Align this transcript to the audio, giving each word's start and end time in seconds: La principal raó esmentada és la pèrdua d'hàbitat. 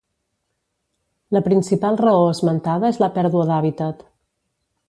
La 1.37 1.43
principal 1.49 2.01
raó 2.01 2.25
esmentada 2.31 2.91
és 2.95 3.01
la 3.07 3.11
pèrdua 3.19 3.49
d'hàbitat. 3.51 4.07